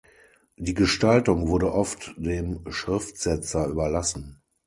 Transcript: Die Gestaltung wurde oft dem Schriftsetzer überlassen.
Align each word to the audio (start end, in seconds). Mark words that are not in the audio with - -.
Die 0.57 0.73
Gestaltung 0.73 1.47
wurde 1.47 1.71
oft 1.71 2.13
dem 2.17 2.61
Schriftsetzer 2.71 3.67
überlassen. 3.67 4.41